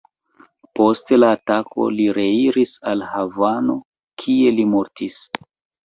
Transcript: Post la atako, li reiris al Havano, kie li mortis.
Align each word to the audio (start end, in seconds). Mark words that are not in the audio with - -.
Post 0.79 1.13
la 1.23 1.29
atako, 1.37 1.85
li 1.99 2.09
reiris 2.19 2.75
al 2.95 3.07
Havano, 3.13 3.79
kie 4.25 4.59
li 4.61 4.71
mortis. 4.77 5.25